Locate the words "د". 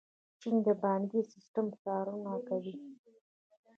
0.65-0.67